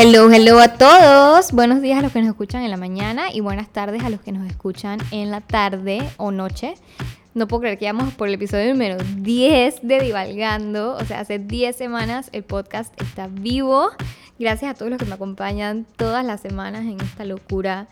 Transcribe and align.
Hello, 0.00 0.30
hello 0.30 0.60
a 0.60 0.74
todos. 0.74 1.50
Buenos 1.50 1.82
días 1.82 1.98
a 1.98 2.02
los 2.02 2.12
que 2.12 2.20
nos 2.20 2.28
escuchan 2.28 2.62
en 2.62 2.70
la 2.70 2.76
mañana 2.76 3.32
y 3.32 3.40
buenas 3.40 3.68
tardes 3.68 4.04
a 4.04 4.10
los 4.10 4.20
que 4.20 4.30
nos 4.30 4.48
escuchan 4.48 5.00
en 5.10 5.32
la 5.32 5.40
tarde 5.40 6.08
o 6.18 6.30
noche. 6.30 6.74
No 7.34 7.48
puedo 7.48 7.62
creer 7.62 7.78
que 7.78 7.86
vamos 7.86 8.14
por 8.14 8.28
el 8.28 8.34
episodio 8.34 8.72
número 8.72 8.96
10 9.16 9.80
de 9.82 9.98
Divalgando. 9.98 10.94
O 10.94 11.04
sea, 11.04 11.18
hace 11.18 11.40
10 11.40 11.74
semanas 11.74 12.30
el 12.30 12.44
podcast 12.44 12.94
está 13.02 13.26
vivo. 13.26 13.88
Gracias 14.38 14.70
a 14.70 14.74
todos 14.74 14.88
los 14.88 15.00
que 15.00 15.04
me 15.04 15.14
acompañan 15.14 15.84
todas 15.96 16.24
las 16.24 16.42
semanas 16.42 16.82
en 16.82 17.00
esta 17.00 17.24
locura. 17.24 17.88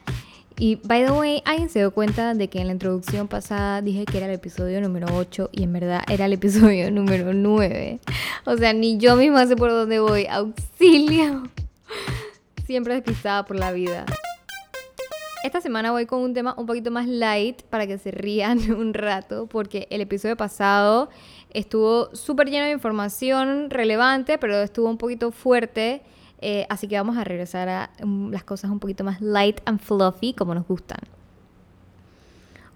Y, 0.60 0.76
by 0.84 1.06
the 1.06 1.10
way, 1.10 1.42
¿alguien 1.44 1.70
se 1.70 1.80
dio 1.80 1.90
cuenta 1.90 2.34
de 2.34 2.46
que 2.46 2.60
en 2.60 2.68
la 2.68 2.72
introducción 2.74 3.26
pasada 3.26 3.82
dije 3.82 4.04
que 4.04 4.18
era 4.18 4.28
el 4.28 4.34
episodio 4.34 4.80
número 4.80 5.08
8 5.12 5.50
y 5.50 5.64
en 5.64 5.72
verdad 5.72 6.04
era 6.08 6.26
el 6.26 6.34
episodio 6.34 6.88
número 6.92 7.34
9? 7.34 7.98
O 8.44 8.56
sea, 8.56 8.72
ni 8.72 8.96
yo 8.96 9.16
misma 9.16 9.44
sé 9.48 9.56
por 9.56 9.70
dónde 9.72 9.98
voy. 9.98 10.26
¡Auxilio! 10.26 11.50
Siempre 12.66 12.94
despistada 12.94 13.44
por 13.44 13.56
la 13.56 13.72
vida. 13.72 14.06
Esta 15.46 15.60
semana 15.60 15.92
voy 15.92 16.06
con 16.06 16.22
un 16.22 16.34
tema 16.34 16.54
un 16.58 16.66
poquito 16.66 16.90
más 16.90 17.06
light 17.06 17.62
para 17.62 17.86
que 17.86 17.98
se 17.98 18.10
rían 18.10 18.68
un 18.76 18.94
rato, 18.94 19.46
porque 19.46 19.86
el 19.90 20.00
episodio 20.00 20.36
pasado 20.36 21.08
estuvo 21.50 22.12
súper 22.16 22.50
lleno 22.50 22.64
de 22.64 22.72
información 22.72 23.70
relevante, 23.70 24.38
pero 24.38 24.56
estuvo 24.56 24.88
un 24.88 24.98
poquito 24.98 25.30
fuerte. 25.30 26.02
Eh, 26.40 26.66
así 26.68 26.88
que 26.88 26.96
vamos 26.96 27.16
a 27.16 27.22
regresar 27.22 27.68
a 27.68 27.90
um, 28.02 28.30
las 28.32 28.42
cosas 28.42 28.70
un 28.70 28.80
poquito 28.80 29.04
más 29.04 29.20
light 29.20 29.60
and 29.66 29.78
fluffy, 29.80 30.34
como 30.34 30.52
nos 30.52 30.66
gustan. 30.66 30.98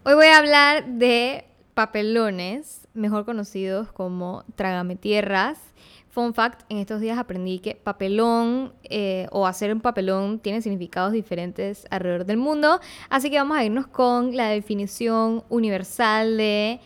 Hoy 0.04 0.14
voy 0.14 0.26
a 0.26 0.38
hablar 0.38 0.86
de 0.86 1.44
papelones, 1.74 2.88
mejor 2.94 3.24
conocidos 3.24 3.92
como 3.92 4.44
trágame 4.54 4.96
tierras. 4.96 5.58
Fun 6.10 6.34
fact, 6.34 6.62
en 6.68 6.78
estos 6.78 7.00
días 7.00 7.18
aprendí 7.18 7.60
que 7.60 7.76
papelón 7.76 8.72
eh, 8.82 9.28
o 9.30 9.46
hacer 9.46 9.72
un 9.72 9.80
papelón 9.80 10.40
tiene 10.40 10.60
significados 10.60 11.12
diferentes 11.12 11.86
alrededor 11.90 12.24
del 12.24 12.36
mundo, 12.36 12.80
así 13.08 13.30
que 13.30 13.38
vamos 13.38 13.56
a 13.56 13.64
irnos 13.64 13.86
con 13.86 14.36
la 14.36 14.48
definición 14.48 15.44
universal 15.48 16.36
de 16.36 16.80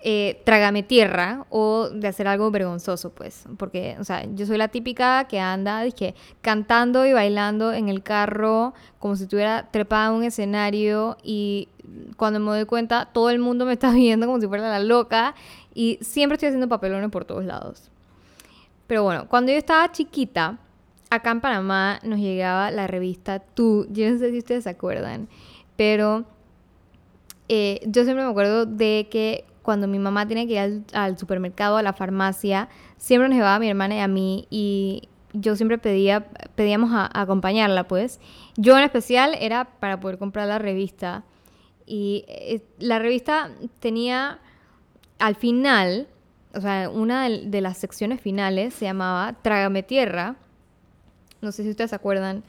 eh, 0.00 0.42
trágame 0.44 0.82
tierra 0.82 1.46
o 1.50 1.88
de 1.88 2.08
hacer 2.08 2.28
algo 2.28 2.50
vergonzoso, 2.50 3.10
pues, 3.10 3.44
porque, 3.56 3.96
o 3.98 4.04
sea, 4.04 4.24
yo 4.34 4.46
soy 4.46 4.58
la 4.58 4.68
típica 4.68 5.24
que 5.24 5.40
anda, 5.40 5.82
dije, 5.82 6.14
cantando 6.42 7.06
y 7.06 7.12
bailando 7.12 7.72
en 7.72 7.88
el 7.88 8.02
carro 8.02 8.74
como 8.98 9.16
si 9.16 9.24
estuviera 9.24 9.68
trepada 9.70 10.08
en 10.08 10.14
un 10.14 10.24
escenario 10.24 11.16
y 11.22 11.68
cuando 12.16 12.40
me 12.40 12.46
doy 12.46 12.64
cuenta 12.66 13.08
todo 13.12 13.30
el 13.30 13.38
mundo 13.38 13.64
me 13.64 13.72
está 13.72 13.90
viendo 13.92 14.26
como 14.26 14.40
si 14.40 14.46
fuera 14.46 14.68
la 14.68 14.80
loca 14.80 15.34
y 15.74 15.98
siempre 16.00 16.34
estoy 16.34 16.48
haciendo 16.48 16.68
papelones 16.68 17.10
por 17.10 17.24
todos 17.24 17.44
lados. 17.44 17.90
Pero 18.86 19.02
bueno, 19.02 19.26
cuando 19.28 19.50
yo 19.50 19.58
estaba 19.58 19.90
chiquita, 19.90 20.58
acá 21.10 21.30
en 21.30 21.40
Panamá 21.40 21.98
nos 22.02 22.18
llegaba 22.18 22.70
la 22.70 22.86
revista 22.86 23.40
Tú. 23.40 23.86
Yo 23.90 24.10
no 24.10 24.18
sé 24.18 24.30
si 24.30 24.38
ustedes 24.38 24.64
se 24.64 24.70
acuerdan, 24.70 25.28
pero 25.76 26.24
eh, 27.48 27.80
yo 27.86 28.04
siempre 28.04 28.24
me 28.24 28.30
acuerdo 28.30 28.66
de 28.66 29.08
que 29.10 29.44
cuando 29.66 29.86
mi 29.86 29.98
mamá 29.98 30.26
tenía 30.26 30.46
que 30.46 30.52
ir 30.54 30.84
al, 30.94 31.18
supermercado, 31.18 31.76
a 31.76 31.82
la 31.82 31.92
farmacia, 31.92 32.70
siempre 32.96 33.28
nos 33.28 33.36
llevaba 33.36 33.56
a 33.56 33.58
mi 33.58 33.68
hermana 33.68 33.96
y 33.96 33.98
a 33.98 34.08
mí 34.08 34.46
y 34.48 35.08
yo 35.34 35.54
siempre 35.56 35.76
pedía, 35.76 36.28
pedíamos 36.54 36.90
acompañarla, 37.12 37.86
pues. 37.86 38.20
Yo 38.56 38.78
en 38.78 38.84
especial 38.84 39.36
era 39.38 39.66
para 39.80 40.00
poder 40.00 40.16
comprar 40.16 40.48
la 40.48 40.58
revista. 40.58 41.24
Y 41.84 42.24
eh, 42.28 42.62
la 42.78 42.98
revista 42.98 43.50
tenía 43.80 44.38
al 45.18 45.34
final 45.34 46.08
o 46.56 46.60
sea, 46.60 46.88
una 46.88 47.28
de 47.28 47.60
las 47.60 47.76
secciones 47.76 48.18
finales 48.18 48.72
se 48.72 48.86
llamaba 48.86 49.34
Trágame 49.42 49.82
Tierra. 49.82 50.36
No 51.42 51.52
sé 51.52 51.64
si 51.64 51.70
ustedes 51.70 51.90
se 51.90 51.96
acuerdan. 51.96 52.44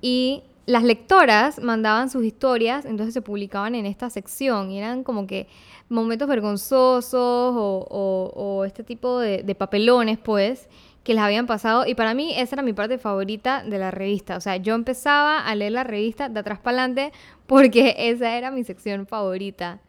Y 0.00 0.44
las 0.66 0.84
lectoras 0.84 1.60
mandaban 1.60 2.10
sus 2.10 2.24
historias, 2.24 2.84
entonces 2.84 3.14
se 3.14 3.22
publicaban 3.22 3.74
en 3.74 3.86
esta 3.86 4.10
sección 4.10 4.70
y 4.70 4.78
eran 4.78 5.02
como 5.02 5.26
que 5.26 5.48
momentos 5.88 6.28
vergonzosos 6.28 7.54
o, 7.56 8.64
este 8.66 8.84
tipo 8.84 9.18
de, 9.18 9.42
de, 9.42 9.54
papelones, 9.54 10.18
pues, 10.18 10.68
que 11.02 11.14
les 11.14 11.22
habían 11.22 11.46
pasado. 11.46 11.86
Y 11.86 11.94
para 11.94 12.14
mí 12.14 12.32
esa 12.36 12.56
era 12.56 12.62
mi 12.62 12.72
parte 12.72 12.98
favorita 12.98 13.62
de 13.64 13.78
la 13.78 13.90
revista. 13.90 14.36
O 14.36 14.40
sea, 14.40 14.56
yo 14.56 14.74
empezaba 14.74 15.40
a 15.40 15.54
leer 15.54 15.72
la 15.72 15.84
revista 15.84 16.28
de 16.28 16.40
atrás 16.40 16.58
para 16.58 16.78
adelante 16.78 17.12
porque 17.46 17.94
esa 17.98 18.36
era 18.36 18.50
mi 18.50 18.64
sección 18.64 19.06
favorita. 19.06 19.80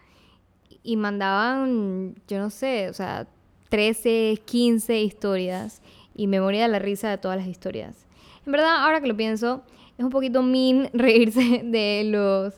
Y 0.84 0.98
mandaban, 0.98 2.16
yo 2.28 2.40
no 2.40 2.50
sé, 2.50 2.90
o 2.90 2.94
sea, 2.94 3.28
13, 3.70 4.42
15 4.44 5.00
historias 5.02 5.82
y 6.16 6.28
me 6.28 6.42
moría 6.42 6.64
de 6.64 6.70
la 6.70 6.80
risa 6.80 7.10
de 7.10 7.18
todas 7.18 7.38
las 7.38 7.48
historias. 7.48 8.08
En 8.46 8.52
verdad, 8.52 8.84
ahora 8.84 9.00
que 9.00 9.08
lo 9.08 9.16
pienso, 9.16 9.64
es 10.02 10.06
un 10.06 10.12
poquito 10.12 10.44
min 10.44 10.90
reírse 10.94 11.62
de 11.64 12.04
los 12.06 12.56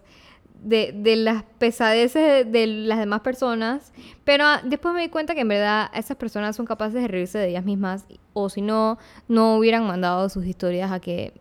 de, 0.64 1.16
las 1.18 1.44
pesadeces 1.59 2.50
de, 2.50 2.68
las 2.68 2.98
demás 2.98 3.20
personas, 3.20 3.92
pero 4.24 4.46
ah, 4.46 4.62
después 4.64 4.96
me 4.96 5.02
di 5.02 5.09
cuenta 5.09 5.36
que 5.36 5.42
en 5.42 5.50
verdad 5.50 5.92
esas 5.94 6.16
personas 6.16 6.56
son 6.56 6.66
capaces 6.66 7.02
de 7.02 7.08
reírse 7.09 7.38
de 7.38 7.50
ellas 7.50 7.66
mismas 7.66 8.06
o 8.31 8.48
si 8.48 8.62
no, 8.62 8.98
no 9.28 9.58
hubieran 9.58 9.86
mandado 9.86 10.30
sus 10.30 10.46
historias 10.46 10.90
a 10.94 11.02
que 11.02 11.34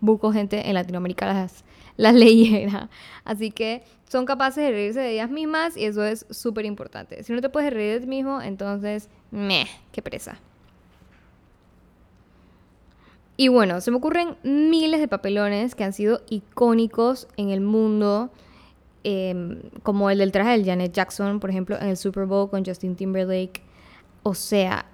buco 0.00 0.32
gente 0.32 0.68
en 0.68 0.74
Latinoamérica 0.74 1.26
las, 1.26 1.64
las 1.96 2.14
leyera. 2.16 2.90
Así 3.24 3.52
que 3.52 3.84
son 4.08 4.26
capaces 4.26 4.64
de 4.64 4.72
reírse 4.72 4.98
de 4.98 5.12
ellas 5.12 5.30
mismas 5.30 5.76
y 5.76 5.84
eso 5.84 6.04
es 6.04 6.26
súper 6.30 6.64
importante. 6.64 7.22
Si 7.22 7.32
no 7.32 7.40
te 7.40 7.48
puedes 7.48 7.72
reír 7.72 7.94
de 7.94 8.00
ti 8.00 8.06
mismo, 8.08 8.42
entonces, 8.42 9.08
meh, 9.30 9.68
qué 9.92 10.02
presa. 10.02 10.40
Y 13.36 13.48
bueno, 13.48 13.80
se 13.80 13.90
me 13.90 13.96
ocurren 13.96 14.36
miles 14.42 15.00
de 15.00 15.08
papelones 15.08 15.74
que 15.74 15.84
han 15.84 15.92
sido 15.92 16.20
icónicos 16.28 17.28
en 17.36 17.50
el 17.50 17.60
mundo, 17.60 18.30
em, 19.04 19.62
como 19.82 20.10
el 20.10 20.18
del 20.18 20.32
traje 20.32 20.58
de 20.58 20.64
Janet 20.64 20.92
Jackson, 20.92 21.40
por 21.40 21.50
ejemplo, 21.50 21.76
en 21.80 21.88
el 21.88 21.96
Super 21.96 22.26
Bowl 22.26 22.50
con 22.50 22.64
Justin 22.64 22.94
Timberlake. 22.94 23.62
O 24.22 24.34
sea, 24.34 24.86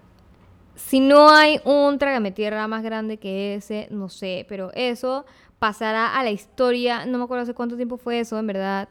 si 0.77 1.01
no 1.01 1.29
hay 1.31 1.61
un 1.65 1.99
tierra 2.35 2.69
más 2.69 2.83
grande 2.83 3.19
que 3.19 3.57
ese, 3.57 3.89
no 3.91 4.09
sé, 4.09 4.47
pero 4.49 4.71
eso 4.75 5.27
pasará 5.59 6.19
a 6.19 6.23
la 6.23 6.31
historia. 6.31 7.05
No 7.05 7.19
me 7.19 7.25
acuerdo 7.25 7.43
hace 7.43 7.55
cuánto 7.55 7.77
tiempo 7.77 7.97
fue 7.97 8.21
eso, 8.21 8.39
en 8.39 8.47
verdad. 8.47 8.89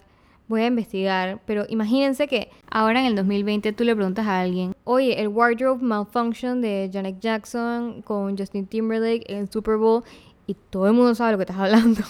Voy 0.47 0.61
a 0.61 0.67
investigar, 0.67 1.41
pero 1.45 1.65
imagínense 1.67 2.27
que 2.27 2.49
ahora 2.69 3.01
en 3.01 3.07
el 3.07 3.15
2020 3.15 3.73
tú 3.73 3.83
le 3.83 3.95
preguntas 3.95 4.25
a 4.25 4.39
alguien, 4.39 4.73
oye, 4.85 5.19
el 5.19 5.27
wardrobe 5.27 5.83
malfunction 5.83 6.61
de 6.61 6.89
Janet 6.91 7.19
Jackson 7.19 8.01
con 8.01 8.37
Justin 8.37 8.65
Timberlake 8.65 9.25
en 9.27 9.39
el 9.39 9.51
Super 9.51 9.75
Bowl, 9.75 10.03
y 10.47 10.55
todo 10.69 10.87
el 10.87 10.93
mundo 10.93 11.13
sabe 11.13 11.33
lo 11.33 11.37
que 11.37 11.43
estás 11.43 11.57
hablando. 11.57 12.01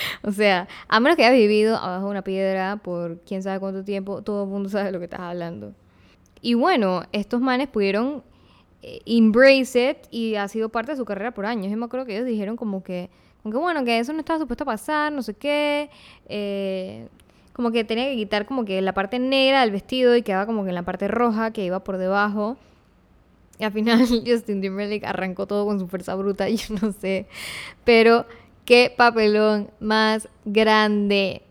o 0.22 0.30
sea, 0.30 0.68
a 0.88 1.00
menos 1.00 1.16
que 1.16 1.24
hayas 1.24 1.38
vivido 1.38 1.76
abajo 1.76 2.04
de 2.04 2.10
una 2.10 2.22
piedra 2.22 2.76
por 2.76 3.20
quién 3.20 3.42
sabe 3.42 3.58
cuánto 3.58 3.82
tiempo, 3.82 4.22
todo 4.22 4.44
el 4.44 4.50
mundo 4.50 4.68
sabe 4.68 4.92
lo 4.92 4.98
que 4.98 5.06
estás 5.06 5.20
hablando. 5.20 5.72
Y 6.42 6.54
bueno, 6.54 7.04
estos 7.12 7.40
manes 7.40 7.68
pudieron 7.68 8.22
eh, 8.82 9.00
embrace 9.06 9.90
it 9.90 9.98
y 10.10 10.36
ha 10.36 10.46
sido 10.48 10.68
parte 10.68 10.92
de 10.92 10.98
su 10.98 11.06
carrera 11.06 11.32
por 11.32 11.46
años. 11.46 11.70
Yo 11.70 11.78
me 11.78 11.86
acuerdo 11.86 12.04
que 12.04 12.14
ellos 12.14 12.26
dijeron 12.26 12.56
como 12.56 12.82
que, 12.82 13.08
como 13.42 13.52
que 13.54 13.58
bueno, 13.58 13.82
que 13.84 13.98
eso 13.98 14.12
no 14.12 14.20
estaba 14.20 14.38
supuesto 14.38 14.64
a 14.64 14.66
pasar, 14.66 15.10
no 15.10 15.22
sé 15.22 15.32
qué. 15.32 15.88
Eh, 16.26 17.08
como 17.58 17.72
que 17.72 17.82
tenía 17.82 18.04
que 18.04 18.14
quitar 18.14 18.46
como 18.46 18.64
que 18.64 18.80
la 18.80 18.94
parte 18.94 19.18
negra 19.18 19.62
del 19.62 19.72
vestido 19.72 20.14
y 20.14 20.22
quedaba 20.22 20.46
como 20.46 20.62
que 20.62 20.68
en 20.68 20.76
la 20.76 20.84
parte 20.84 21.08
roja 21.08 21.50
que 21.50 21.64
iba 21.64 21.82
por 21.82 21.98
debajo. 21.98 22.56
Y 23.58 23.64
al 23.64 23.72
final 23.72 24.06
Justin 24.24 24.60
Timberlake 24.60 25.04
arrancó 25.04 25.48
todo 25.48 25.66
con 25.66 25.80
su 25.80 25.88
fuerza 25.88 26.14
bruta, 26.14 26.48
yo 26.48 26.76
no 26.80 26.92
sé. 26.92 27.26
Pero 27.82 28.26
qué 28.64 28.94
papelón 28.96 29.72
más 29.80 30.28
grande. 30.44 31.42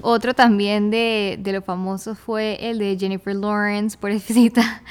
Otro 0.00 0.32
también 0.32 0.90
de, 0.90 1.38
de 1.38 1.52
los 1.52 1.62
famosos 1.62 2.18
fue 2.18 2.56
el 2.62 2.78
de 2.78 2.96
Jennifer 2.98 3.36
Lawrence, 3.36 3.98
por 3.98 4.10
pobrecita, 4.12 4.82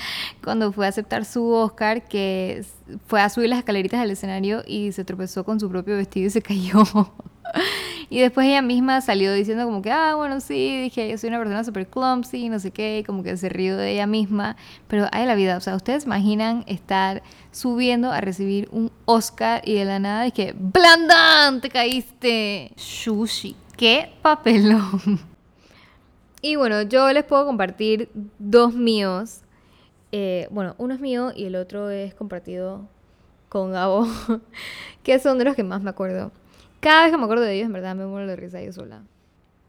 cuando 0.44 0.72
fue 0.72 0.86
a 0.86 0.90
aceptar 0.90 1.26
su 1.26 1.50
Oscar, 1.50 2.08
que 2.08 2.64
fue 3.08 3.22
a 3.22 3.30
subir 3.30 3.50
las 3.50 3.58
escaleritas 3.58 4.00
del 4.00 4.12
escenario 4.12 4.62
y 4.68 4.92
se 4.92 5.04
tropezó 5.04 5.44
con 5.46 5.60
su 5.60 5.68
propio 5.68 5.96
vestido 5.98 6.28
y 6.28 6.30
se 6.30 6.44
cayó. 6.44 6.84
Y 8.14 8.22
después 8.22 8.46
ella 8.46 8.62
misma 8.62 9.02
salió 9.02 9.34
diciendo 9.34 9.66
como 9.66 9.82
que, 9.82 9.92
ah, 9.92 10.14
bueno, 10.14 10.40
sí, 10.40 10.84
dije, 10.84 11.10
yo 11.10 11.18
soy 11.18 11.30
una 11.30 11.40
persona 11.40 11.64
súper 11.64 11.88
clumsy, 11.88 12.48
no 12.48 12.60
sé 12.60 12.70
qué, 12.70 13.04
como 13.08 13.24
que 13.24 13.36
se 13.38 13.50
rió 13.50 13.76
de 13.76 13.94
ella 13.94 14.06
misma. 14.06 14.56
Pero 14.88 15.08
hay 15.12 15.26
la 15.26 15.34
vida, 15.34 15.58
o 15.58 15.62
sea, 15.62 15.76
ustedes 15.76 16.06
imaginan 16.06 16.64
estar 16.68 17.24
subiendo 17.50 18.12
a 18.12 18.22
recibir 18.22 18.70
un 18.72 18.92
Oscar 19.06 19.64
y 19.66 19.74
de 19.74 19.86
la 19.86 19.98
nada 19.98 20.28
es 20.28 20.34
que, 20.34 20.54
¡Blandan! 20.56 21.60
¡Te 21.60 21.70
caíste! 21.72 22.72
¡Sushi! 22.76 23.56
¡Qué 23.76 24.14
papelón! 24.22 25.20
Y 26.44 26.56
bueno, 26.56 26.84
yo 26.84 27.12
les 27.14 27.24
puedo 27.24 27.48
compartir 27.48 28.12
dos 28.38 28.76
míos. 28.76 29.40
Eh, 30.12 30.48
bueno, 30.52 30.76
uno 30.78 30.94
es 30.94 31.00
mío 31.00 31.32
y 31.36 31.46
el 31.46 31.56
otro 31.56 31.90
es 31.90 32.14
compartido 32.14 32.88
con 33.50 33.72
Gabo, 33.72 34.06
que 35.02 35.18
son 35.18 35.40
de 35.40 35.46
los 35.46 35.56
que 35.56 35.64
más 35.64 35.82
me 35.82 35.90
acuerdo. 35.90 36.32
Cada 36.84 37.04
vez 37.04 37.12
que 37.14 37.18
me 37.18 37.24
acuerdo 37.24 37.46
de 37.46 37.54
ellos, 37.54 37.68
en 37.68 37.72
verdad 37.72 37.96
me 37.96 38.06
muero 38.06 38.28
de 38.28 38.36
risa 38.36 38.62
yo 38.62 38.74
sola. 38.74 39.04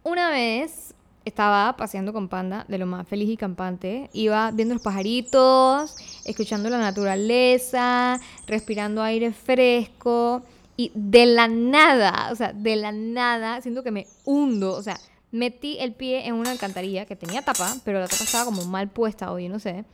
Una 0.03 0.31
vez 0.31 0.95
estaba 1.25 1.77
paseando 1.77 2.13
con 2.13 2.29
Panda 2.29 2.65
de 2.67 2.77
lo 2.77 2.87
más 2.87 3.07
feliz 3.07 3.31
y 3.31 3.37
campante. 3.37 4.11
Iba 4.13 4.51
viendo 4.51 4.75
los 4.75 4.83
pajaritos, 4.83 5.95
escuchando 6.25 6.69
la 6.71 6.79
naturaleza, 6.79 8.19
respirando 8.49 9.01
aire 9.01 9.33
fresco. 9.33 10.43
Y 10.77 10.91
de 10.97 11.27
la 11.27 11.47
nada, 11.47 12.31
o 12.33 12.35
sea, 12.35 12.53
de 12.53 12.75
la 12.75 12.91
nada, 12.91 13.61
siento 13.61 13.85
que 13.85 13.93
me 13.93 14.09
hundo. 14.25 14.73
O 14.73 14.83
sea, 14.83 14.99
metí 15.31 15.79
el 15.79 15.93
pie 15.93 16.27
en 16.27 16.35
una 16.35 16.51
alcantarilla 16.51 17.07
que 17.07 17.15
tenía 17.15 17.43
tapa, 17.43 17.77
pero 17.85 18.01
la 18.01 18.09
tapa 18.09 18.25
estaba 18.25 18.45
como 18.45 18.65
mal 18.65 18.89
puesta 18.89 19.31
o 19.31 19.39
yo 19.39 19.49
no 19.49 19.61
sé. 19.61 19.85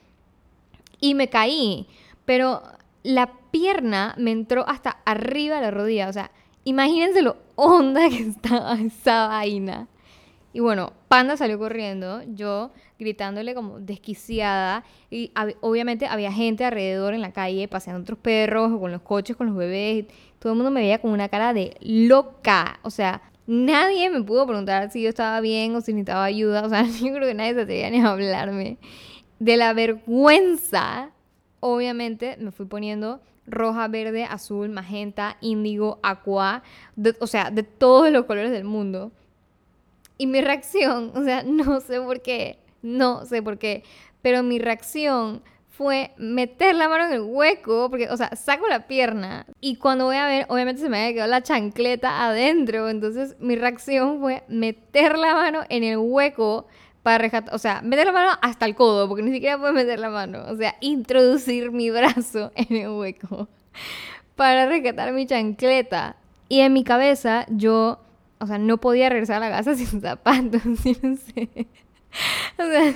Y 1.00 1.12
me 1.12 1.28
caí. 1.28 1.86
Pero 2.24 2.62
la 3.02 3.30
pierna 3.50 4.14
me 4.16 4.30
entró 4.30 4.66
hasta 4.66 5.02
arriba 5.04 5.56
de 5.56 5.62
la 5.62 5.70
rodilla. 5.70 6.08
O 6.08 6.12
sea, 6.14 6.30
imagínense 6.64 7.22
lo 7.22 7.36
honda 7.56 8.08
que 8.08 8.20
estaba 8.28 8.74
esa 8.80 9.28
vaina. 9.28 9.88
Y 10.52 10.60
bueno, 10.60 10.92
Panda 11.08 11.36
salió 11.36 11.58
corriendo, 11.58 12.22
yo 12.34 12.72
gritándole 12.98 13.54
como 13.54 13.80
desquiciada. 13.80 14.84
Y 15.10 15.32
obviamente 15.60 16.06
había 16.06 16.32
gente 16.32 16.64
alrededor 16.64 17.14
en 17.14 17.20
la 17.20 17.32
calle, 17.32 17.68
paseando 17.68 18.02
otros 18.02 18.18
perros, 18.18 18.78
con 18.78 18.90
los 18.90 19.02
coches, 19.02 19.36
con 19.36 19.46
los 19.46 19.56
bebés. 19.56 20.06
Todo 20.38 20.52
el 20.52 20.56
mundo 20.56 20.70
me 20.70 20.80
veía 20.80 21.00
con 21.00 21.12
una 21.12 21.28
cara 21.28 21.52
de 21.54 21.76
loca. 21.80 22.80
O 22.82 22.90
sea, 22.90 23.22
nadie 23.46 24.10
me 24.10 24.22
pudo 24.22 24.46
preguntar 24.46 24.90
si 24.90 25.02
yo 25.02 25.08
estaba 25.08 25.40
bien 25.40 25.74
o 25.76 25.80
si 25.80 25.92
necesitaba 25.92 26.24
ayuda. 26.24 26.64
O 26.64 26.68
sea, 26.68 26.82
yo 27.00 27.12
creo 27.12 27.28
que 27.28 27.34
nadie 27.34 27.54
se 27.54 27.60
atrevía 27.62 27.90
ni 27.90 28.00
a 28.00 28.10
hablarme. 28.10 28.78
De 29.38 29.56
la 29.56 29.72
vergüenza, 29.72 31.10
obviamente 31.60 32.36
me 32.38 32.50
fui 32.50 32.66
poniendo 32.66 33.20
roja, 33.46 33.88
verde, 33.88 34.24
azul, 34.24 34.68
magenta, 34.68 35.36
índigo, 35.40 35.98
aqua, 36.02 36.62
o 37.20 37.26
sea, 37.26 37.50
de 37.50 37.62
todos 37.62 38.10
los 38.10 38.24
colores 38.24 38.50
del 38.50 38.64
mundo. 38.64 39.12
Y 40.18 40.26
mi 40.26 40.40
reacción, 40.40 41.12
o 41.16 41.24
sea, 41.24 41.42
no 41.42 41.80
sé 41.80 42.00
por 42.00 42.22
qué, 42.22 42.58
no 42.82 43.24
sé 43.26 43.42
por 43.42 43.58
qué, 43.58 43.84
pero 44.22 44.42
mi 44.42 44.58
reacción 44.58 45.42
fue 45.80 46.10
meter 46.18 46.74
la 46.74 46.90
mano 46.90 47.06
en 47.06 47.12
el 47.14 47.22
hueco, 47.22 47.88
porque, 47.88 48.10
o 48.10 48.16
sea, 48.18 48.36
saco 48.36 48.66
la 48.68 48.86
pierna 48.86 49.46
y 49.62 49.76
cuando 49.76 50.04
voy 50.04 50.16
a 50.16 50.26
ver, 50.26 50.44
obviamente 50.50 50.82
se 50.82 50.90
me 50.90 50.98
había 50.98 51.14
quedado 51.14 51.30
la 51.30 51.42
chancleta 51.42 52.26
adentro, 52.26 52.90
entonces 52.90 53.34
mi 53.40 53.56
reacción 53.56 54.20
fue 54.20 54.42
meter 54.46 55.16
la 55.16 55.34
mano 55.34 55.62
en 55.70 55.84
el 55.84 55.96
hueco 55.96 56.66
para 57.02 57.18
rescatar, 57.18 57.54
o 57.54 57.58
sea, 57.58 57.82
meter 57.82 58.06
la 58.06 58.12
mano 58.12 58.30
hasta 58.42 58.66
el 58.66 58.74
codo, 58.74 59.08
porque 59.08 59.22
ni 59.22 59.32
siquiera 59.32 59.58
puedo 59.58 59.72
meter 59.72 59.98
la 59.98 60.10
mano, 60.10 60.44
o 60.48 60.56
sea, 60.56 60.76
introducir 60.80 61.70
mi 61.70 61.90
brazo 61.90 62.52
en 62.56 62.76
el 62.76 62.90
hueco 62.90 63.48
para 64.36 64.66
rescatar 64.66 65.12
mi 65.12 65.26
chancleta. 65.26 66.16
Y 66.48 66.60
en 66.60 66.72
mi 66.72 66.82
cabeza 66.82 67.46
yo 67.48 68.00
o 68.40 68.46
sea, 68.46 68.58
no 68.58 68.78
podía 68.78 69.10
regresar 69.10 69.36
a 69.42 69.48
la 69.48 69.56
casa 69.56 69.74
sin 69.76 70.00
zapatos, 70.00 70.64
no 71.02 71.16
sé. 71.16 71.66
O 72.58 72.64
sea, 72.64 72.94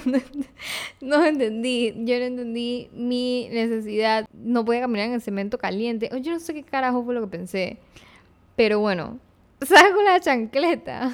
no, 1.01 1.25
entendí, 1.25 1.95
yo 1.99 2.19
no 2.19 2.25
entendí 2.25 2.89
mi 2.93 3.49
necesidad, 3.53 4.27
no 4.33 4.65
podía 4.65 4.81
caminar 4.81 5.07
en 5.07 5.15
el 5.15 5.23
cemento 5.23 5.57
caliente, 5.57 6.11
yo 6.21 6.33
no 6.33 6.41
sé 6.41 6.53
qué 6.53 6.65
carajo 6.65 7.05
fue 7.05 7.15
lo 7.15 7.21
que 7.21 7.29
pensé, 7.29 7.77
pero 8.57 8.81
bueno, 8.81 9.21
saco 9.61 10.03
la 10.03 10.19
chancleta 10.19 11.13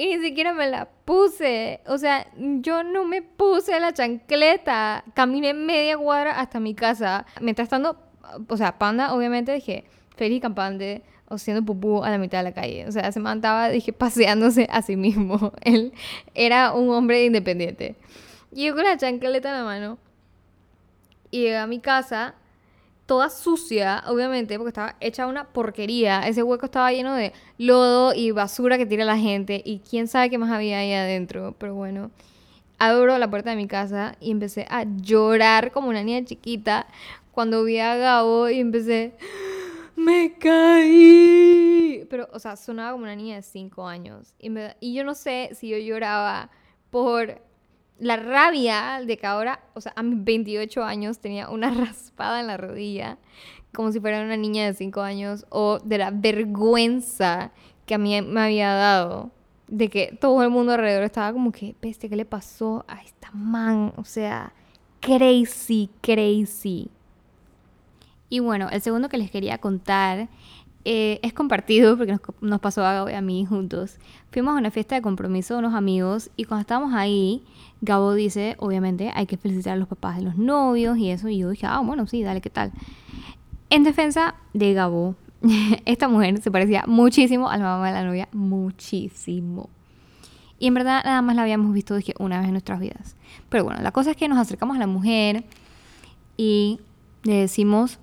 y 0.00 0.06
ni 0.06 0.24
siquiera 0.24 0.54
me 0.54 0.66
la 0.66 0.88
puse, 1.04 1.82
o 1.86 1.98
sea, 1.98 2.26
yo 2.38 2.82
no 2.82 3.04
me 3.04 3.20
puse 3.20 3.78
la 3.80 3.92
chancleta, 3.92 5.04
caminé 5.12 5.52
media 5.52 5.98
cuadra 5.98 6.40
hasta 6.40 6.58
mi 6.58 6.74
casa, 6.74 7.26
mientras 7.42 7.68
tanto, 7.68 7.98
o 8.48 8.56
sea, 8.56 8.78
panda, 8.78 9.12
obviamente 9.12 9.52
dije, 9.52 9.84
feliz 10.16 10.40
campante, 10.40 11.02
o 11.28 11.34
haciendo 11.34 11.62
pupú 11.62 12.02
a 12.02 12.08
la 12.08 12.16
mitad 12.16 12.38
de 12.38 12.44
la 12.44 12.54
calle. 12.54 12.86
O 12.88 12.92
sea, 12.92 13.12
se 13.12 13.20
mandaba, 13.20 13.68
dije, 13.68 13.92
paseándose 14.04 14.66
a 14.70 14.80
sí 14.80 14.96
mismo. 14.96 15.52
Él 15.60 15.92
era 16.34 16.72
un 16.72 16.88
hombre 16.88 17.26
independiente. 17.26 17.96
Y 18.52 18.68
yo 18.68 18.74
con 18.74 18.84
la 18.84 18.96
chancleta 18.96 19.50
en 19.50 19.54
la 19.54 19.64
mano. 19.64 19.98
Y 21.30 21.42
llegué 21.42 21.58
a 21.58 21.66
mi 21.66 21.78
casa, 21.78 22.36
toda 23.10 23.28
sucia, 23.28 24.04
obviamente, 24.06 24.56
porque 24.56 24.68
estaba 24.68 24.94
hecha 25.00 25.26
una 25.26 25.48
porquería. 25.48 26.28
Ese 26.28 26.44
hueco 26.44 26.66
estaba 26.66 26.92
lleno 26.92 27.16
de 27.16 27.32
lodo 27.58 28.14
y 28.14 28.30
basura 28.30 28.78
que 28.78 28.86
tira 28.86 29.04
la 29.04 29.18
gente. 29.18 29.60
Y 29.64 29.80
quién 29.80 30.06
sabe 30.06 30.30
qué 30.30 30.38
más 30.38 30.52
había 30.52 30.78
ahí 30.78 30.92
adentro. 30.92 31.56
Pero 31.58 31.74
bueno, 31.74 32.12
abro 32.78 33.18
la 33.18 33.28
puerta 33.28 33.50
de 33.50 33.56
mi 33.56 33.66
casa 33.66 34.14
y 34.20 34.30
empecé 34.30 34.64
a 34.70 34.84
llorar 34.84 35.72
como 35.72 35.88
una 35.88 36.04
niña 36.04 36.24
chiquita 36.24 36.86
cuando 37.32 37.64
vi 37.64 37.80
a 37.80 37.96
Gabo 37.96 38.48
y 38.48 38.60
empecé 38.60 39.14
me 39.96 40.34
caí. 40.38 42.06
Pero, 42.08 42.28
o 42.32 42.38
sea, 42.38 42.54
sonaba 42.54 42.92
como 42.92 43.02
una 43.02 43.16
niña 43.16 43.34
de 43.34 43.42
5 43.42 43.88
años. 43.88 44.34
Y, 44.38 44.52
y 44.78 44.94
yo 44.94 45.02
no 45.02 45.16
sé 45.16 45.50
si 45.54 45.68
yo 45.68 45.78
lloraba 45.78 46.48
por 46.90 47.42
la 48.00 48.16
rabia 48.16 49.00
de 49.04 49.16
que 49.16 49.26
ahora, 49.26 49.60
o 49.74 49.80
sea, 49.80 49.92
a 49.94 50.02
mis 50.02 50.24
28 50.24 50.82
años 50.82 51.18
tenía 51.18 51.48
una 51.50 51.70
raspada 51.74 52.40
en 52.40 52.46
la 52.46 52.56
rodilla, 52.56 53.18
como 53.72 53.92
si 53.92 54.00
fuera 54.00 54.22
una 54.22 54.36
niña 54.36 54.66
de 54.66 54.74
5 54.74 55.00
años, 55.00 55.46
o 55.50 55.78
de 55.78 55.98
la 55.98 56.10
vergüenza 56.10 57.52
que 57.86 57.94
a 57.94 57.98
mí 57.98 58.20
me 58.22 58.40
había 58.40 58.72
dado, 58.72 59.30
de 59.68 59.88
que 59.88 60.16
todo 60.20 60.42
el 60.42 60.50
mundo 60.50 60.72
alrededor 60.72 61.04
estaba 61.04 61.32
como 61.32 61.52
que, 61.52 61.74
peste, 61.78 62.08
¿qué 62.08 62.16
le 62.16 62.24
pasó 62.24 62.84
a 62.88 63.02
esta 63.02 63.30
man? 63.32 63.92
O 63.96 64.04
sea, 64.04 64.52
crazy, 65.00 65.90
crazy. 66.00 66.90
Y 68.28 68.38
bueno, 68.38 68.68
el 68.70 68.80
segundo 68.80 69.08
que 69.08 69.18
les 69.18 69.30
quería 69.30 69.58
contar 69.58 70.28
eh, 70.84 71.20
es 71.22 71.32
compartido 71.34 71.96
porque 71.98 72.16
nos, 72.40 72.60
pasó 72.60 72.84
a 72.84 72.92
Gabo 72.94 73.10
y 73.10 73.14
a 73.14 73.20
mí 73.20 73.44
juntos. 73.44 73.98
Fuimos 74.30 74.54
a 74.54 74.58
una 74.58 74.70
fiesta 74.70 74.94
de 74.94 75.02
compromiso 75.02 75.54
de 75.54 75.60
unos 75.60 75.74
amigos 75.74 76.30
y 76.36 76.44
cuando 76.44 76.62
estábamos 76.62 76.94
ahí, 76.94 77.44
Gabo 77.82 78.14
dice, 78.14 78.56
obviamente, 78.58 79.10
hay 79.14 79.26
que 79.26 79.36
felicitar 79.36 79.74
a 79.74 79.76
los 79.76 79.88
papás 79.88 80.16
de 80.16 80.22
los 80.22 80.36
novios 80.36 80.96
y 80.96 81.10
eso. 81.10 81.28
Y 81.28 81.38
yo 81.38 81.50
dije, 81.50 81.66
ah, 81.66 81.80
bueno, 81.80 82.06
sí, 82.06 82.22
dale, 82.22 82.40
¿qué 82.40 82.50
tal? 82.50 82.72
En 83.68 83.84
defensa 83.84 84.36
de 84.54 84.72
Gabo, 84.72 85.16
esta 85.84 86.08
mujer 86.08 86.40
se 86.40 86.50
parecía 86.50 86.84
muchísimo 86.86 87.50
a 87.50 87.56
la 87.56 87.64
mamá 87.64 87.88
de 87.88 87.92
la 87.92 88.04
novia, 88.04 88.28
muchísimo. 88.32 89.68
Y 90.58 90.66
en 90.66 90.74
verdad 90.74 91.02
nada 91.04 91.22
más 91.22 91.36
la 91.36 91.42
habíamos 91.42 91.72
visto 91.72 91.94
dije, 91.94 92.14
una 92.18 92.38
vez 92.38 92.46
en 92.46 92.52
nuestras 92.52 92.80
vidas. 92.80 93.16
Pero 93.48 93.64
bueno, 93.64 93.82
la 93.82 93.92
cosa 93.92 94.12
es 94.12 94.16
que 94.16 94.28
nos 94.28 94.38
acercamos 94.38 94.76
a 94.76 94.80
la 94.80 94.86
mujer 94.86 95.44
y 96.36 96.80
le 97.22 97.34
decimos, 97.34 97.98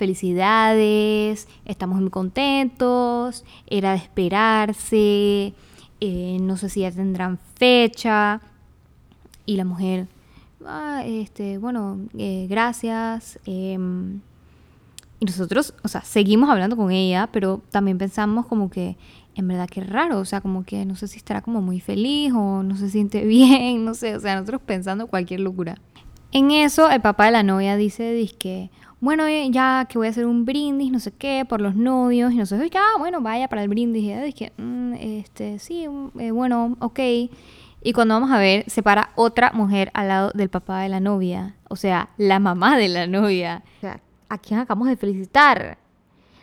felicidades, 0.00 1.46
estamos 1.66 2.00
muy 2.00 2.08
contentos, 2.08 3.44
era 3.66 3.90
de 3.90 3.98
esperarse, 3.98 5.52
eh, 6.00 6.38
no 6.40 6.56
sé 6.56 6.70
si 6.70 6.80
ya 6.80 6.90
tendrán 6.90 7.38
fecha. 7.56 8.40
Y 9.44 9.56
la 9.56 9.66
mujer, 9.66 10.08
ah, 10.64 11.02
este, 11.04 11.58
bueno, 11.58 11.98
eh, 12.16 12.46
gracias. 12.48 13.38
Em, 13.44 14.20
y 15.18 15.26
nosotros, 15.26 15.74
o 15.82 15.88
sea, 15.88 16.00
seguimos 16.00 16.48
hablando 16.48 16.78
con 16.78 16.90
ella, 16.90 17.28
pero 17.30 17.60
también 17.70 17.98
pensamos 17.98 18.46
como 18.46 18.70
que, 18.70 18.96
en 19.34 19.48
verdad 19.48 19.68
que 19.68 19.82
raro, 19.82 20.18
o 20.18 20.24
sea, 20.24 20.40
como 20.40 20.64
que 20.64 20.86
no 20.86 20.96
sé 20.96 21.08
si 21.08 21.18
estará 21.18 21.42
como 21.42 21.60
muy 21.60 21.78
feliz 21.78 22.32
o 22.34 22.62
no 22.62 22.74
se 22.74 22.88
siente 22.88 23.22
bien, 23.26 23.84
no 23.84 23.92
sé, 23.92 24.16
o 24.16 24.20
sea, 24.20 24.34
nosotros 24.36 24.62
pensando 24.64 25.08
cualquier 25.08 25.40
locura. 25.40 25.76
En 26.32 26.50
eso, 26.52 26.90
el 26.90 27.00
papá 27.00 27.26
de 27.26 27.32
la 27.32 27.42
novia 27.42 27.76
dice, 27.76 28.12
dice 28.12 28.70
bueno, 29.00 29.26
eh, 29.26 29.48
ya 29.50 29.86
que 29.88 29.96
voy 29.96 30.08
a 30.08 30.10
hacer 30.10 30.26
un 30.26 30.44
brindis, 30.44 30.92
no 30.92 31.00
sé 31.00 31.10
qué, 31.12 31.46
por 31.48 31.62
los 31.62 31.74
novios, 31.74 32.32
y 32.32 32.36
nosotros, 32.36 32.68
ya, 32.70 32.80
ah, 32.80 32.98
bueno, 32.98 33.22
vaya 33.22 33.48
para 33.48 33.62
el 33.62 33.68
brindis. 33.68 34.04
Y 34.04 34.14
dije, 34.14 34.52
mm, 34.58 34.94
este, 34.94 35.58
sí, 35.58 35.88
mm, 35.88 36.20
eh, 36.20 36.30
bueno, 36.30 36.76
ok. 36.80 37.00
Y 37.82 37.92
cuando 37.94 38.14
vamos 38.14 38.30
a 38.30 38.38
ver, 38.38 38.68
se 38.68 38.82
para 38.82 39.10
otra 39.14 39.52
mujer 39.52 39.90
al 39.94 40.08
lado 40.08 40.30
del 40.34 40.50
papá 40.50 40.82
de 40.82 40.90
la 40.90 41.00
novia, 41.00 41.56
o 41.68 41.76
sea, 41.76 42.10
la 42.18 42.38
mamá 42.38 42.76
de 42.76 42.88
la 42.88 43.06
novia. 43.06 43.62
O 43.78 43.80
sea, 43.80 44.00
¿a 44.28 44.36
quién 44.36 44.60
acabamos 44.60 44.88
de 44.88 44.96
felicitar? 44.96 45.78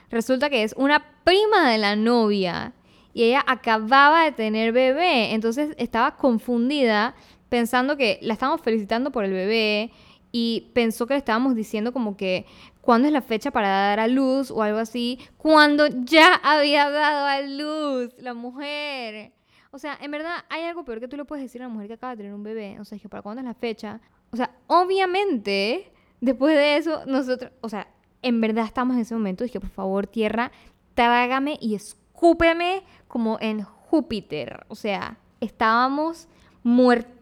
Resulta 0.10 0.50
que 0.50 0.64
es 0.64 0.74
una 0.78 1.04
prima 1.24 1.70
de 1.70 1.78
la 1.78 1.96
novia 1.96 2.74
y 3.14 3.24
ella 3.24 3.44
acababa 3.46 4.24
de 4.24 4.32
tener 4.32 4.72
bebé, 4.72 5.34
entonces 5.34 5.76
estaba 5.78 6.16
confundida 6.16 7.14
pensando 7.50 7.98
que 7.98 8.20
la 8.22 8.34
estábamos 8.34 8.62
felicitando 8.62 9.12
por 9.12 9.24
el 9.24 9.34
bebé 9.34 9.92
y 10.32 10.72
pensó 10.74 11.08
que 11.08 11.14
le 11.14 11.20
estábamos 11.20 11.56
diciendo 11.56 11.94
como 11.94 12.18
que 12.18 12.46
cuándo 12.82 13.08
es 13.08 13.14
la 13.14 13.22
fecha 13.22 13.52
para 13.52 13.68
dar 13.68 14.00
a 14.00 14.08
luz 14.08 14.52
o 14.52 14.62
algo 14.64 14.80
así, 14.80 15.20
cuando 15.38 15.88
ya 15.88 16.36
había 16.36 16.90
dado 16.90 17.26
a 17.26 17.42
luz 17.42 18.14
la 18.20 18.34
mujer. 18.34 19.34
O 19.72 19.80
sea, 19.80 19.98
en 20.02 20.12
verdad 20.12 20.46
hay 20.50 20.64
algo 20.64 20.86
peor 20.86 21.00
que 21.00 21.08
tú 21.08 21.18
le 21.18 21.26
puedes 21.26 21.44
decir 21.44 21.62
a 21.62 21.66
una 21.66 21.74
mujer 21.74 21.88
que 21.88 21.94
acaba 21.96 22.14
de 22.14 22.18
tener 22.18 22.34
un 22.34 22.44
bebé. 22.44 22.80
O 22.80 22.86
sea, 22.86 22.96
es 22.96 23.02
que 23.02 23.10
para 23.10 23.22
cuándo 23.22 23.42
es 23.42 23.46
la 23.46 23.54
fecha. 23.54 24.00
O 24.32 24.38
sea, 24.38 24.52
obviamente, 24.68 25.92
después 26.22 26.56
de 26.56 26.78
eso, 26.78 27.04
nosotros, 27.06 27.52
o 27.62 27.70
sea, 27.70 27.88
en 28.22 28.42
verdad 28.42 28.66
estamos 28.66 28.96
en 28.96 29.02
ese 29.02 29.14
momento. 29.14 29.44
Dije, 29.44 29.60
por 29.60 29.70
favor, 29.70 30.08
tierra, 30.08 30.52
trágame 30.94 31.58
y 31.62 31.76
escúpeme 31.76 32.84
como 33.08 33.38
en 33.42 33.64
Júpiter. 33.64 34.66
O 34.70 34.76
sea, 34.76 35.18
estábamos 35.42 36.28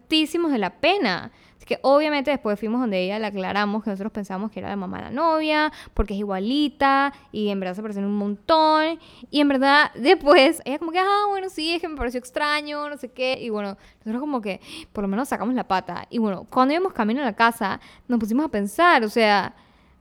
de 0.08 0.58
la 0.58 0.70
pena 0.70 1.32
que 1.66 1.80
obviamente 1.82 2.30
después 2.30 2.58
fuimos 2.58 2.80
donde 2.80 3.04
ella 3.04 3.18
le 3.18 3.26
aclaramos 3.26 3.82
que 3.82 3.90
nosotros 3.90 4.12
pensamos 4.12 4.52
que 4.52 4.60
era 4.60 4.68
la 4.68 4.76
mamá 4.76 4.98
de 4.98 5.04
la 5.04 5.10
novia, 5.10 5.72
porque 5.94 6.14
es 6.14 6.20
igualita 6.20 7.12
y 7.32 7.48
en 7.48 7.58
verdad 7.58 7.74
se 7.74 7.82
parecen 7.82 8.04
un 8.04 8.16
montón. 8.16 9.00
Y 9.30 9.40
en 9.40 9.48
verdad 9.48 9.90
después 9.96 10.62
ella 10.64 10.78
como 10.78 10.92
que, 10.92 11.00
ah, 11.00 11.24
bueno, 11.28 11.50
sí, 11.50 11.74
es 11.74 11.80
que 11.80 11.88
me 11.88 11.96
pareció 11.96 12.18
extraño, 12.18 12.88
no 12.88 12.96
sé 12.96 13.10
qué. 13.10 13.38
Y 13.40 13.50
bueno, 13.50 13.76
nosotros 13.98 14.20
como 14.20 14.40
que 14.40 14.60
por 14.92 15.02
lo 15.02 15.08
menos 15.08 15.28
sacamos 15.28 15.54
la 15.54 15.66
pata. 15.66 16.06
Y 16.08 16.18
bueno, 16.18 16.46
cuando 16.48 16.72
íbamos 16.72 16.92
camino 16.92 17.20
a 17.20 17.24
la 17.24 17.34
casa, 17.34 17.80
nos 18.06 18.20
pusimos 18.20 18.46
a 18.46 18.48
pensar, 18.48 19.02
o 19.02 19.08
sea, 19.08 19.54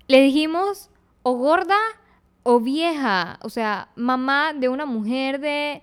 le 0.07 0.21
dijimos 0.21 0.91
o 1.24 1.33
gorda 1.33 1.77
o 2.43 2.59
vieja, 2.59 3.39
o 3.41 3.50
sea, 3.50 3.89
mamá 3.95 4.53
de 4.53 4.69
una 4.69 4.85
mujer 4.85 5.39
de, 5.39 5.81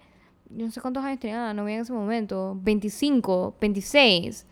yo 0.57 0.67
no 0.67 0.71
sé 0.71 0.81
cuántos 0.81 1.05
años 1.05 1.21
tenía 1.21 1.39
la 1.39 1.55
novia 1.55 1.77
en 1.77 1.81
ese 1.83 1.93
momento, 1.93 2.59
25, 2.63 3.57
26. 3.61 4.47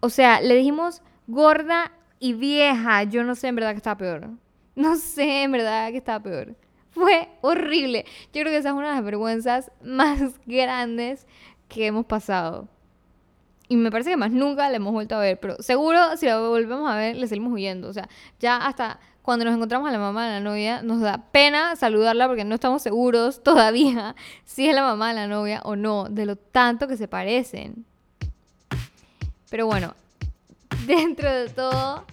O 0.00 0.08
sea, 0.08 0.40
le 0.40 0.54
dijimos 0.56 1.02
gorda 1.26 1.92
y 2.18 2.34
vieja, 2.34 3.02
yo 3.04 3.24
no 3.24 3.34
sé 3.34 3.48
en 3.48 3.56
verdad 3.56 3.72
que 3.72 3.78
estaba 3.78 3.98
peor. 3.98 4.30
No 4.74 4.96
sé 4.96 5.42
en 5.42 5.52
verdad 5.52 5.90
que 5.90 5.98
estaba 5.98 6.22
peor. 6.22 6.56
Fue 6.90 7.28
horrible. 7.40 8.04
Yo 8.32 8.42
creo 8.42 8.46
que 8.46 8.58
esa 8.58 8.70
es 8.70 8.74
una 8.74 8.90
de 8.90 8.94
las 8.94 9.04
vergüenzas 9.04 9.72
más 9.82 10.20
grandes 10.46 11.26
que 11.68 11.86
hemos 11.86 12.06
pasado. 12.06 12.68
Y 13.68 13.76
me 13.76 13.90
parece 13.90 14.10
que 14.10 14.16
más 14.16 14.30
nunca 14.30 14.68
la 14.68 14.76
hemos 14.76 14.92
vuelto 14.92 15.14
a 15.14 15.20
ver. 15.20 15.40
Pero 15.40 15.56
seguro 15.60 16.16
si 16.16 16.26
la 16.26 16.38
volvemos 16.38 16.90
a 16.90 16.96
ver, 16.96 17.16
le 17.16 17.26
seguimos 17.26 17.52
huyendo. 17.52 17.88
O 17.88 17.92
sea, 17.92 18.08
ya 18.38 18.56
hasta 18.56 19.00
cuando 19.22 19.44
nos 19.44 19.54
encontramos 19.54 19.88
a 19.88 19.92
la 19.92 19.98
mamá 19.98 20.26
de 20.26 20.32
la 20.32 20.40
novia, 20.40 20.82
nos 20.82 21.00
da 21.00 21.18
pena 21.30 21.76
saludarla 21.76 22.26
porque 22.26 22.44
no 22.44 22.56
estamos 22.56 22.82
seguros 22.82 23.42
todavía 23.44 24.14
si 24.44 24.68
es 24.68 24.74
la 24.74 24.82
mamá 24.82 25.08
de 25.08 25.14
la 25.14 25.28
novia 25.28 25.62
o 25.64 25.76
no, 25.76 26.04
de 26.10 26.26
lo 26.26 26.36
tanto 26.36 26.88
que 26.88 26.96
se 26.96 27.08
parecen. 27.08 27.86
Pero 29.48 29.66
bueno, 29.66 29.94
dentro 30.86 31.30
de 31.30 31.48
todo, 31.48 32.04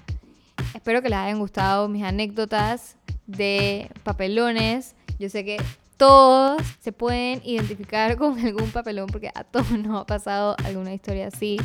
espero 0.74 1.02
que 1.02 1.10
les 1.10 1.18
hayan 1.18 1.40
gustado 1.40 1.88
mis 1.90 2.04
anécdotas 2.04 2.96
de 3.26 3.90
papelones. 4.04 4.96
Yo 5.20 5.30
sé 5.30 5.44
que 5.44 5.58
todos 5.98 6.62
se 6.80 6.92
pueden 6.92 7.42
identificar 7.44 8.16
con 8.18 8.40
algún 8.46 8.72
papelón 8.72 9.08
porque 9.08 9.32
a 9.34 9.44
todos 9.44 9.72
nos 9.72 10.02
ha 10.02 10.06
pasado 10.06 10.56
alguna 10.64 10.94
historia 10.94 11.28
así. 11.28 11.58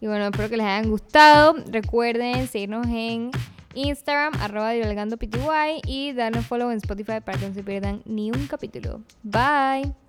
Y 0.00 0.06
bueno, 0.06 0.26
espero 0.26 0.50
que 0.50 0.56
les 0.56 0.66
hayan 0.66 0.90
gustado. 0.90 1.54
Recuerden 1.70 2.46
seguirnos 2.46 2.86
en 2.86 3.30
Instagram, 3.74 4.34
arroba 4.40 4.72
pty 4.72 5.82
y 5.86 6.12
darle 6.12 6.42
follow 6.42 6.70
en 6.70 6.78
Spotify 6.78 7.20
para 7.24 7.38
que 7.38 7.48
no 7.48 7.54
se 7.54 7.62
pierdan 7.62 8.02
ni 8.04 8.30
un 8.30 8.46
capítulo. 8.46 9.02
Bye. 9.22 10.03